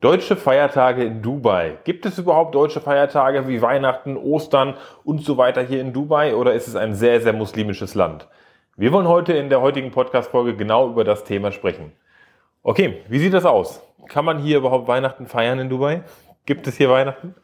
[0.00, 1.76] Deutsche Feiertage in Dubai.
[1.84, 6.54] Gibt es überhaupt deutsche Feiertage wie Weihnachten, Ostern und so weiter hier in Dubai oder
[6.54, 8.26] ist es ein sehr, sehr muslimisches Land?
[8.76, 11.92] Wir wollen heute in der heutigen Podcast-Folge genau über das Thema sprechen.
[12.62, 13.82] Okay, wie sieht das aus?
[14.08, 16.00] Kann man hier überhaupt Weihnachten feiern in Dubai?
[16.46, 17.34] Gibt es hier Weihnachten?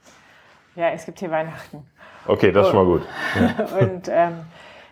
[0.77, 1.86] Ja, es gibt hier Weihnachten.
[2.27, 3.07] Okay, das ist schon mal gut.
[3.34, 3.66] Ja.
[3.80, 4.46] Und ähm,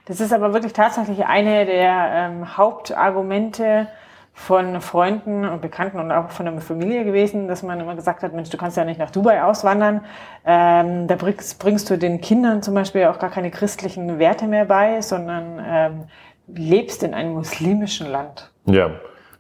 [0.05, 3.89] das ist aber wirklich tatsächlich eine der ähm, Hauptargumente,
[4.37, 8.35] von Freunden und Bekannten und auch von der Familie gewesen, dass man immer gesagt hat,
[8.35, 10.05] Mensch, du kannst ja nicht nach Dubai auswandern.
[10.45, 14.65] Ähm, da bringst, bringst, du den Kindern zum Beispiel auch gar keine christlichen Werte mehr
[14.65, 16.05] bei, sondern ähm,
[16.49, 18.51] lebst in einem muslimischen Land.
[18.67, 18.91] Ja,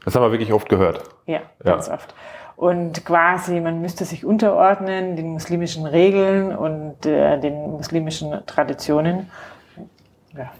[0.04, 1.02] das haben wir wirklich oft gehört.
[1.26, 1.94] Ja, ganz ja.
[1.94, 2.14] oft.
[2.56, 9.28] Und quasi, man müsste sich unterordnen den muslimischen Regeln und äh, den muslimischen Traditionen.
[10.36, 10.52] Ja.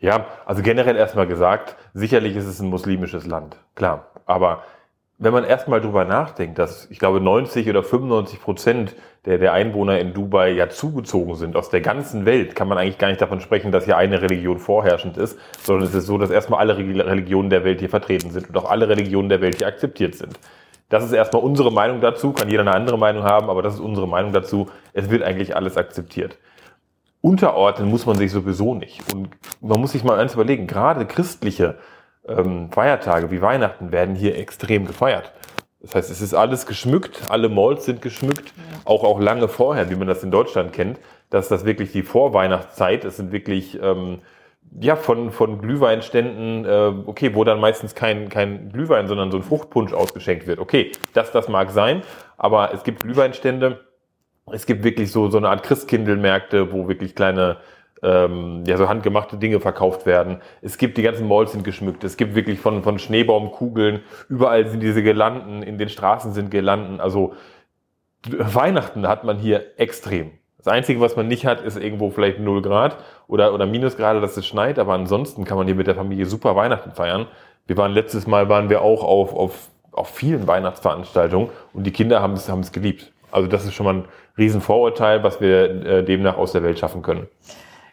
[0.00, 4.06] Ja, also generell erstmal gesagt, sicherlich ist es ein muslimisches Land, klar.
[4.26, 4.62] Aber
[5.18, 9.98] wenn man erstmal drüber nachdenkt, dass ich glaube 90 oder 95 Prozent der, der Einwohner
[9.98, 13.40] in Dubai ja zugezogen sind aus der ganzen Welt, kann man eigentlich gar nicht davon
[13.40, 17.50] sprechen, dass hier eine Religion vorherrschend ist, sondern es ist so, dass erstmal alle Religionen
[17.50, 20.38] der Welt hier vertreten sind und auch alle Religionen der Welt hier akzeptiert sind.
[20.88, 23.80] Das ist erstmal unsere Meinung dazu, kann jeder eine andere Meinung haben, aber das ist
[23.80, 24.70] unsere Meinung dazu.
[24.94, 26.38] Es wird eigentlich alles akzeptiert
[27.22, 29.12] unterordnen muss man sich sowieso nicht.
[29.12, 31.76] Und man muss sich mal eins überlegen, gerade christliche
[32.26, 35.32] ähm, Feiertage wie Weihnachten werden hier extrem gefeiert.
[35.80, 38.52] Das heißt, es ist alles geschmückt, alle Malls sind geschmückt,
[38.84, 43.04] auch, auch lange vorher, wie man das in Deutschland kennt, dass das wirklich die Vorweihnachtszeit,
[43.04, 44.18] es sind wirklich, ähm,
[44.78, 49.42] ja, von, von Glühweinständen, äh, okay, wo dann meistens kein, kein Glühwein, sondern so ein
[49.42, 50.58] Fruchtpunsch ausgeschenkt wird.
[50.58, 52.02] Okay, das, das mag sein,
[52.36, 53.80] aber es gibt Glühweinstände,
[54.52, 57.58] es gibt wirklich so, so eine Art Christkindlmärkte, wo wirklich kleine,
[58.02, 60.40] ähm, ja, so handgemachte Dinge verkauft werden.
[60.62, 62.04] Es gibt die ganzen Malls sind geschmückt.
[62.04, 64.00] Es gibt wirklich von, von Schneebaumkugeln.
[64.28, 65.62] Überall sind diese Girlanden.
[65.62, 67.00] In den Straßen sind Girlanden.
[67.00, 67.34] Also
[68.26, 70.32] Weihnachten hat man hier extrem.
[70.58, 72.98] Das Einzige, was man nicht hat, ist irgendwo vielleicht 0 Grad
[73.28, 74.78] oder, oder Minusgrade, dass es schneit.
[74.78, 77.26] Aber ansonsten kann man hier mit der Familie super Weihnachten feiern.
[77.66, 82.20] Wir waren letztes Mal, waren wir auch auf, auf, auf vielen Weihnachtsveranstaltungen und die Kinder
[82.20, 83.12] haben es, haben es geliebt.
[83.32, 84.04] Also das ist schon mal ein
[84.38, 87.28] Riesenvorurteil, was wir äh, demnach aus der Welt schaffen können.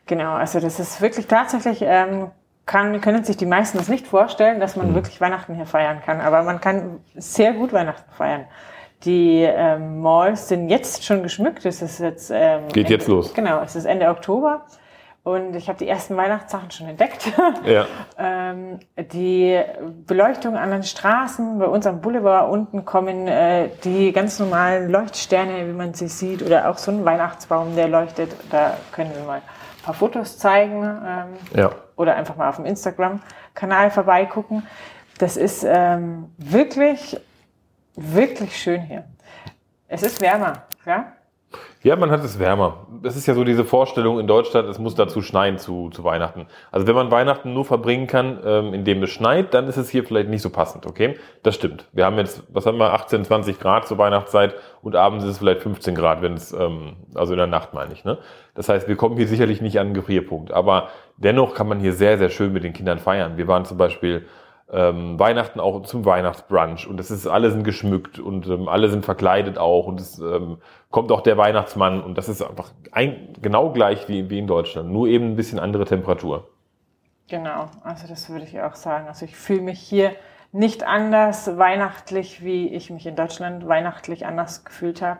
[0.05, 2.31] Genau, also das ist wirklich tatsächlich, ähm,
[2.65, 4.95] kann, können sich die meisten das nicht vorstellen, dass man mhm.
[4.95, 6.21] wirklich Weihnachten hier feiern kann.
[6.21, 8.45] Aber man kann sehr gut Weihnachten feiern.
[9.03, 11.65] Die ähm, Malls sind jetzt schon geschmückt.
[11.65, 13.33] Es ist jetzt ähm, geht Ende, jetzt los.
[13.33, 14.65] Genau, es ist Ende Oktober.
[15.27, 17.33] Und ich habe die ersten Weihnachtssachen schon entdeckt.
[17.65, 17.85] Ja.
[18.17, 18.79] ähm,
[19.11, 19.59] die
[20.05, 25.67] Beleuchtung an den Straßen, bei uns am Boulevard unten kommen äh, die ganz normalen Leuchtsterne,
[25.67, 28.33] wie man sie sieht, oder auch so ein Weihnachtsbaum, der leuchtet.
[28.51, 31.71] Da können wir mal ein paar Fotos zeigen ähm, ja.
[31.97, 34.65] oder einfach mal auf dem Instagram-Kanal vorbeigucken.
[35.17, 37.19] Das ist ähm, wirklich,
[37.95, 39.03] wirklich schön hier.
[39.89, 41.16] Es ist wärmer, ja.
[41.87, 42.85] Ja, man hat es wärmer.
[43.01, 46.47] Das ist ja so diese Vorstellung in Deutschland, es muss dazu schneien zu, zu Weihnachten.
[46.69, 50.03] Also wenn man Weihnachten nur verbringen kann, ähm, indem es schneit, dann ist es hier
[50.03, 51.15] vielleicht nicht so passend, okay?
[51.43, 51.85] Das stimmt.
[51.93, 55.37] Wir haben jetzt, was haben wir, 18, 20 Grad zur Weihnachtszeit und abends ist es
[55.37, 58.17] vielleicht 15 Grad, wenn es, ähm, also in der Nacht meine ich, ne?
[58.53, 60.51] Das heißt, wir kommen hier sicherlich nicht an einen Gefrierpunkt.
[60.51, 63.37] Aber dennoch kann man hier sehr, sehr schön mit den Kindern feiern.
[63.37, 64.25] Wir waren zum Beispiel
[64.71, 69.05] ähm, Weihnachten auch zum Weihnachtsbrunch und es ist alle sind geschmückt und ähm, alle sind
[69.05, 70.57] verkleidet auch und es ähm,
[70.89, 74.91] kommt auch der Weihnachtsmann und das ist einfach ein, genau gleich wie, wie in Deutschland,
[74.91, 76.47] nur eben ein bisschen andere Temperatur.
[77.29, 79.07] Genau, also das würde ich auch sagen.
[79.07, 80.13] Also ich fühle mich hier
[80.53, 85.19] nicht anders weihnachtlich, wie ich mich in Deutschland weihnachtlich anders gefühlt habe.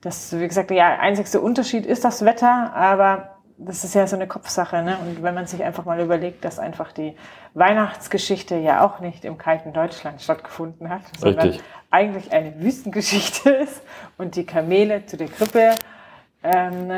[0.00, 4.26] Das, wie gesagt, der einzigste Unterschied ist das Wetter, aber das ist ja so eine
[4.26, 4.98] Kopfsache, ne?
[4.98, 7.16] Und wenn man sich einfach mal überlegt, dass einfach die
[7.54, 11.64] Weihnachtsgeschichte ja auch nicht im kalten Deutschland stattgefunden hat, sondern Richtig.
[11.90, 13.82] eigentlich eine Wüstengeschichte ist
[14.18, 15.74] und die Kamele zu der Krippe
[16.42, 16.90] ähm,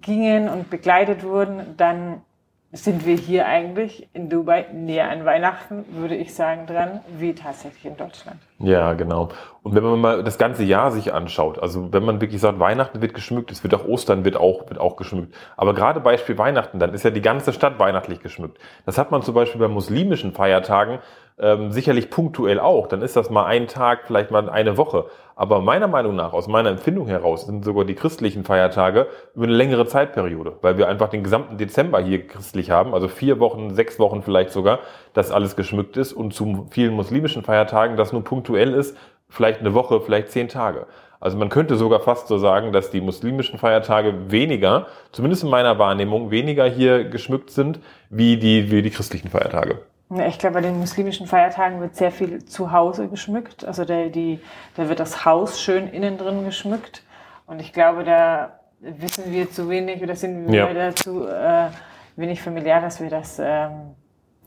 [0.00, 2.22] gingen und begleitet wurden, dann
[2.70, 7.86] sind wir hier eigentlich in Dubai näher an Weihnachten, würde ich sagen, dran, wie tatsächlich
[7.86, 8.38] in Deutschland.
[8.58, 9.30] Ja, genau.
[9.62, 13.00] Und wenn man mal das ganze Jahr sich anschaut, also wenn man wirklich sagt, Weihnachten
[13.00, 15.34] wird geschmückt, es wird auch Ostern wird auch, wird auch geschmückt.
[15.56, 18.58] Aber gerade Beispiel Weihnachten, dann ist ja die ganze Stadt weihnachtlich geschmückt.
[18.84, 20.98] Das hat man zum Beispiel bei muslimischen Feiertagen
[21.40, 22.86] ähm, sicherlich punktuell auch.
[22.88, 25.06] Dann ist das mal ein Tag, vielleicht mal eine Woche.
[25.36, 29.06] Aber meiner Meinung nach, aus meiner Empfindung heraus, sind sogar die christlichen Feiertage
[29.36, 33.38] über eine längere Zeitperiode, weil wir einfach den gesamten Dezember hier christlich haben, also vier
[33.38, 34.80] Wochen, sechs Wochen vielleicht sogar,
[35.14, 38.96] dass alles geschmückt ist und zu vielen muslimischen Feiertagen das nur punktuell ist,
[39.28, 40.86] vielleicht eine Woche, vielleicht zehn Tage.
[41.20, 45.78] Also man könnte sogar fast so sagen, dass die muslimischen Feiertage weniger, zumindest in meiner
[45.78, 47.80] Wahrnehmung, weniger hier geschmückt sind
[48.10, 49.80] wie die, wie die christlichen Feiertage.
[50.10, 53.64] Ich glaube, bei den muslimischen Feiertagen wird sehr viel zu Hause geschmückt.
[53.64, 54.40] Also der, die,
[54.74, 57.02] da wird das Haus schön innen drin geschmückt.
[57.46, 60.72] Und ich glaube, da wissen wir zu wenig oder sind wir ja.
[60.72, 61.68] dazu äh,
[62.16, 63.94] wenig familiär, dass wir das ähm,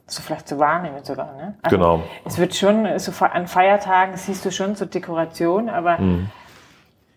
[0.07, 1.33] so vielleicht zu wahrnehmen sogar.
[1.35, 1.55] Ne?
[1.61, 2.03] Also genau.
[2.25, 6.29] Es wird schon, so an Feiertagen siehst du schon so Dekoration, aber mhm.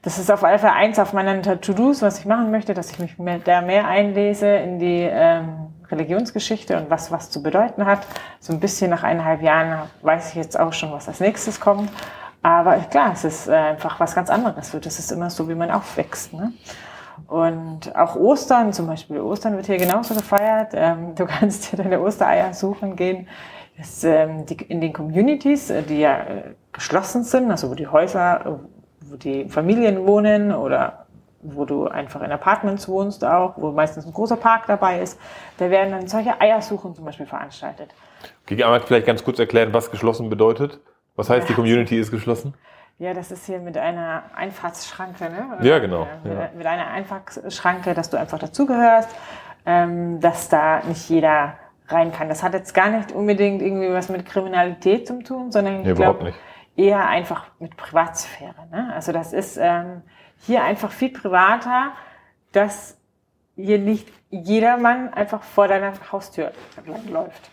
[0.02, 2.98] das ist auf alle Fälle eins auf meinen To-Dos, was ich machen möchte, dass ich
[2.98, 8.06] mich mehr, da mehr einlese in die ähm, Religionsgeschichte und was was zu bedeuten hat.
[8.40, 11.90] So ein bisschen nach eineinhalb Jahren weiß ich jetzt auch schon, was als nächstes kommt.
[12.42, 14.70] Aber klar, es ist äh, einfach was ganz anderes.
[14.70, 16.34] Das ist immer so, wie man aufwächst.
[16.34, 16.52] Ne?
[17.26, 19.20] Und auch Ostern zum Beispiel.
[19.20, 20.72] Ostern wird hier genauso gefeiert.
[20.74, 23.28] Ähm, du kannst dir deine Ostereier suchen gehen.
[24.04, 26.42] Ähm, in den Communities, äh, die ja äh,
[26.72, 28.60] geschlossen sind, also wo die Häuser,
[29.00, 31.03] wo die Familien wohnen oder
[31.44, 35.20] wo du einfach in Apartments wohnst auch, wo meistens ein großer Park dabei ist,
[35.58, 37.94] da werden dann solche Eiersuchen zum Beispiel veranstaltet.
[38.44, 40.80] Okay, einmal vielleicht ganz kurz erklären, was geschlossen bedeutet.
[41.16, 41.48] Was heißt, ja.
[41.48, 42.54] die Community ist geschlossen?
[42.98, 45.56] Ja, das ist hier mit einer Einfahrtsschranke, ne?
[45.56, 46.06] Oder ja, genau.
[46.22, 46.50] Mit, ja.
[46.56, 49.08] mit, einer Einfahrtsschranke, dass du einfach dazugehörst,
[49.66, 51.54] ähm, dass da nicht jeder
[51.88, 52.28] rein kann.
[52.28, 55.92] Das hat jetzt gar nicht unbedingt irgendwie was mit Kriminalität zu tun, sondern ich nee,
[55.92, 56.32] glaube
[56.76, 58.68] eher einfach mit Privatsphäre.
[58.70, 58.92] Ne?
[58.94, 60.02] Also das ist ähm,
[60.46, 61.92] hier einfach viel privater,
[62.52, 62.96] dass
[63.56, 66.52] hier nicht jedermann einfach vor deiner Haustür
[67.10, 67.50] läuft.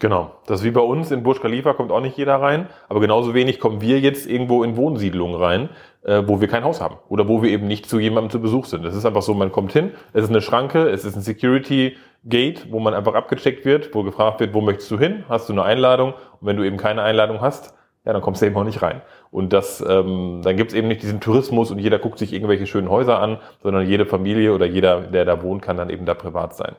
[0.00, 0.30] Genau.
[0.46, 3.34] Das ist wie bei uns in Burj Khalifa kommt auch nicht jeder rein, aber genauso
[3.34, 5.70] wenig kommen wir jetzt irgendwo in Wohnsiedlungen rein,
[6.04, 8.66] äh, wo wir kein Haus haben oder wo wir eben nicht zu jemandem zu Besuch
[8.66, 8.84] sind.
[8.84, 11.96] Das ist einfach so, man kommt hin, es ist eine Schranke, es ist ein Security
[12.24, 15.24] Gate, wo man einfach abgecheckt wird, wo gefragt wird, wo möchtest du hin?
[15.28, 16.12] Hast du eine Einladung?
[16.12, 17.74] Und wenn du eben keine Einladung hast,
[18.04, 19.02] ja, dann kommst du eben auch nicht rein.
[19.30, 22.88] Und das, ähm, dann gibt's eben nicht diesen Tourismus und jeder guckt sich irgendwelche schönen
[22.88, 26.54] Häuser an, sondern jede Familie oder jeder, der da wohnt, kann dann eben da privat
[26.54, 26.76] sein.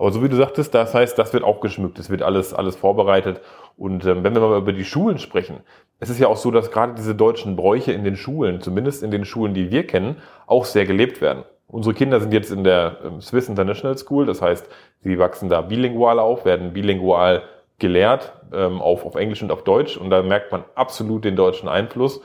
[0.00, 2.76] Aber so wie du sagtest, das heißt, das wird auch geschmückt, es wird alles, alles
[2.76, 3.42] vorbereitet.
[3.76, 5.58] Und ähm, wenn wir mal über die Schulen sprechen,
[5.98, 9.10] es ist ja auch so, dass gerade diese deutschen Bräuche in den Schulen, zumindest in
[9.10, 10.16] den Schulen, die wir kennen,
[10.46, 11.44] auch sehr gelebt werden.
[11.66, 14.68] Unsere Kinder sind jetzt in der ähm, Swiss International School, das heißt,
[15.00, 17.42] sie wachsen da bilingual auf, werden bilingual
[17.80, 19.96] gelehrt, ähm, auf, auf Englisch und auf Deutsch.
[19.96, 22.20] Und da merkt man absolut den deutschen Einfluss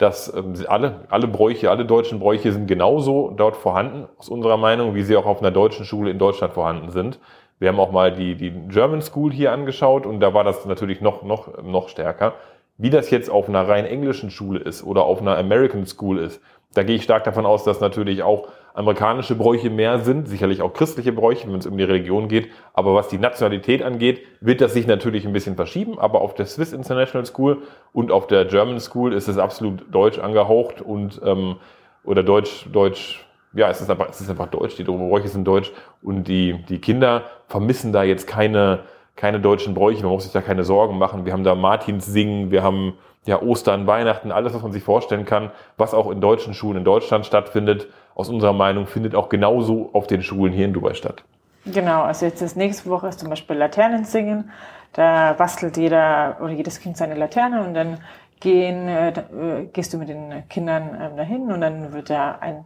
[0.00, 4.94] dass ähm, alle, alle Bräuche, alle deutschen Bräuche sind genauso dort vorhanden, aus unserer Meinung,
[4.94, 7.20] wie sie auch auf einer deutschen Schule in Deutschland vorhanden sind.
[7.58, 11.02] Wir haben auch mal die, die German School hier angeschaut und da war das natürlich
[11.02, 12.34] noch, noch, noch stärker.
[12.78, 16.40] Wie das jetzt auf einer rein englischen Schule ist oder auf einer American School ist,
[16.72, 20.72] da gehe ich stark davon aus, dass natürlich auch amerikanische Bräuche mehr sind, sicherlich auch
[20.72, 22.50] christliche Bräuche, wenn es um die Religion geht.
[22.72, 25.98] Aber was die Nationalität angeht, wird das sich natürlich ein bisschen verschieben.
[25.98, 27.58] Aber auf der Swiss International School
[27.92, 31.56] und auf der German School ist es absolut deutsch angehaucht und ähm,
[32.04, 34.76] oder deutsch, deutsch, ja, es ist einfach, es ist einfach deutsch.
[34.76, 35.72] Die Bräuche sind deutsch
[36.02, 38.80] und die die Kinder vermissen da jetzt keine
[39.16, 40.02] keine deutschen Bräuche.
[40.02, 41.26] Man muss sich da keine Sorgen machen.
[41.26, 42.94] Wir haben da Martins singen, wir haben
[43.26, 46.84] ja, Ostern, Weihnachten, alles, was man sich vorstellen kann, was auch in deutschen Schulen in
[46.84, 51.22] Deutschland stattfindet, aus unserer Meinung findet auch genauso auf den Schulen hier in Dubai statt.
[51.66, 54.50] Genau, also jetzt das nächste Woche ist zum Beispiel Laternen singen.
[54.92, 57.98] Da bastelt jeder oder jedes Kind seine Laterne und dann
[58.40, 62.64] gehen, äh, äh gehst du mit den Kindern ähm, dahin und dann wird da ein,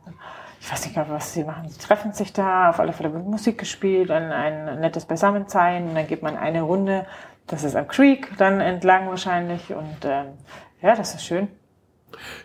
[0.61, 3.59] ich weiß nicht was sie machen, sie treffen sich da, auf alle Fälle wird Musik
[3.59, 7.05] gespielt, dann ein nettes Beisammensein und dann geht man eine Runde
[7.47, 10.27] das ist am Creek dann entlang wahrscheinlich und ähm,
[10.83, 11.49] ja, das ist schön.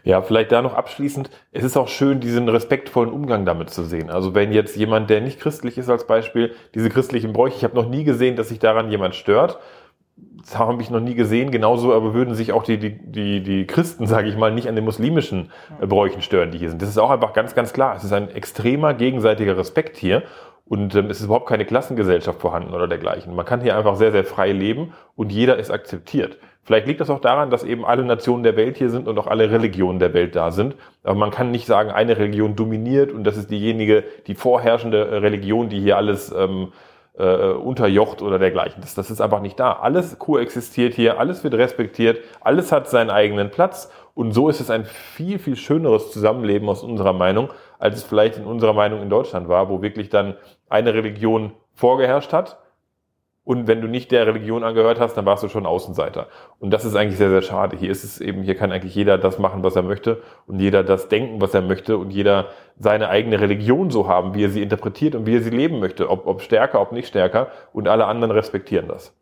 [0.04, 1.30] Ja, vielleicht da noch abschließend.
[1.51, 4.10] Es ist auch schön, diesen respektvollen Umgang damit zu sehen.
[4.10, 7.75] Also wenn jetzt jemand, der nicht christlich ist als Beispiel, diese christlichen Bräuche, ich habe
[7.75, 9.60] noch nie gesehen, dass sich daran jemand stört.
[10.41, 11.51] Das habe ich noch nie gesehen.
[11.51, 14.75] Genauso aber würden sich auch die, die, die, die Christen, sage ich mal, nicht an
[14.75, 16.82] den muslimischen Bräuchen stören, die hier sind.
[16.82, 17.96] Das ist auch einfach ganz, ganz klar.
[17.96, 20.24] Es ist ein extremer gegenseitiger Respekt hier.
[20.70, 23.36] Und ähm, es ist überhaupt keine Klassengesellschaft vorhanden oder dergleichen.
[23.36, 26.38] Man kann hier einfach sehr, sehr frei leben und jeder ist akzeptiert.
[26.63, 29.28] Vielleicht liegt das auch daran, dass eben alle Nationen der Welt hier sind und auch
[29.28, 30.75] alle Religionen der Welt da sind.
[31.04, 35.16] Aber man kann nicht sagen, eine Religion dominiert und das ist diejenige, die vorherrschende äh,
[35.18, 36.72] Religion, die hier alles ähm,
[37.18, 38.82] äh, unterjocht oder dergleichen.
[38.82, 39.74] Das, das ist einfach nicht da.
[39.74, 44.70] Alles koexistiert hier, alles wird respektiert, alles hat seinen eigenen Platz und so ist es
[44.70, 47.50] ein viel, viel schöneres Zusammenleben aus unserer Meinung,
[47.80, 50.36] als es vielleicht in unserer Meinung in Deutschland war, wo wirklich dann
[50.70, 52.58] eine Religion vorgeherrscht hat.
[53.50, 56.27] Und wenn du nicht der Religion angehört hast, dann warst du schon Außenseiter.
[56.60, 57.75] Und das ist eigentlich sehr, sehr schade.
[57.75, 60.84] Hier ist es eben, hier kann eigentlich jeder das machen, was er möchte und jeder
[60.84, 64.62] das denken, was er möchte und jeder seine eigene Religion so haben, wie er sie
[64.62, 66.12] interpretiert und wie er sie leben möchte.
[66.12, 67.48] Ob, ob stärker, ob nicht stärker.
[67.74, 69.15] Und alle anderen respektieren das.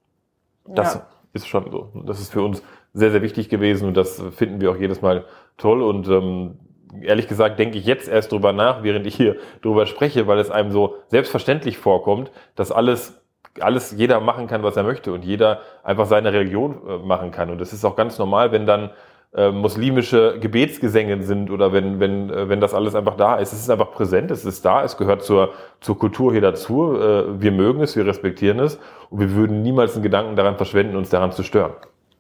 [0.66, 1.08] Das ja.
[1.32, 1.94] ist schon so.
[2.06, 5.24] Das ist für uns sehr, sehr wichtig gewesen und das finden wir auch jedes Mal
[5.56, 6.60] toll und ähm,
[7.02, 10.52] ehrlich gesagt denke ich jetzt erst drüber nach, während ich hier drüber spreche, weil es
[10.52, 13.22] einem so selbstverständlich vorkommt, dass alles
[13.64, 17.50] alles jeder machen kann, was er möchte und jeder einfach seine Religion äh, machen kann.
[17.50, 18.92] Und das ist auch ganz normal, wenn dann
[19.36, 23.54] äh, muslimische Gebetsgesänge sind oder wenn, wenn, äh, wenn das alles einfach da ist.
[23.54, 26.96] Es ist einfach präsent, es ist da, es gehört zur, zur Kultur hier dazu.
[26.96, 30.96] Äh, wir mögen es, wir respektieren es und wir würden niemals einen Gedanken daran verschwenden,
[30.96, 31.74] uns daran zu stören.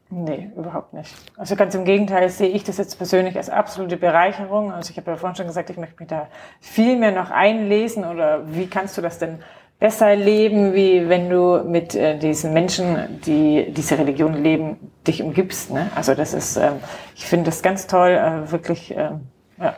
[0.09, 1.13] Nee, überhaupt nicht.
[1.37, 4.71] Also ganz im Gegenteil sehe ich das jetzt persönlich als absolute Bereicherung.
[4.71, 6.27] Also ich habe ja vorhin schon gesagt, ich möchte mich da
[6.61, 9.39] viel mehr noch einlesen oder wie kannst du das denn
[9.79, 15.71] besser leben, wie wenn du mit äh, diesen Menschen, die diese Religion leben, dich umgibst.
[15.71, 15.91] Ne?
[15.95, 16.73] Also das ist, ähm,
[17.15, 19.21] ich finde das ganz toll, äh, wirklich, ähm,
[19.59, 19.77] ja.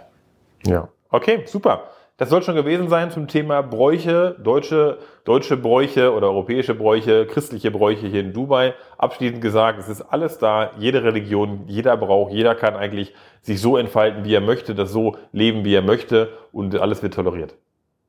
[0.66, 1.84] Ja, okay, super.
[2.18, 7.72] Das soll schon gewesen sein zum Thema Bräuche, deutsche, deutsche Bräuche oder europäische Bräuche, christliche
[7.72, 8.74] Bräuche hier in Dubai.
[8.98, 13.78] Abschließend gesagt, es ist alles da, jede Religion, jeder Brauch, jeder kann eigentlich sich so
[13.78, 17.56] entfalten, wie er möchte, das so leben, wie er möchte und alles wird toleriert.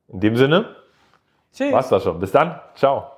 [0.09, 0.75] In dem Sinne,
[1.53, 1.71] Tschüss.
[1.73, 2.19] War's das schon.
[2.19, 2.59] Bis dann.
[2.75, 3.10] Ciao.